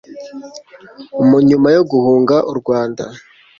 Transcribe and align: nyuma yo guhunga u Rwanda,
nyuma 1.49 1.67
yo 1.75 1.83
guhunga 1.91 2.35
u 2.51 2.53
Rwanda, 2.59 3.03